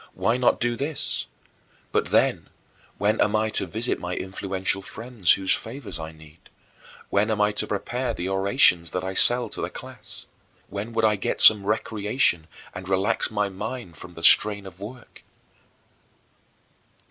[0.15, 1.27] Why not do this?
[1.91, 2.49] But, then,
[2.97, 6.49] when am I to visit my influential friends, whose favors I need?
[7.11, 10.25] When am I to prepare the orations that I sell to the class?
[10.69, 15.21] When would I get some recreation and relax my mind from the strain of work?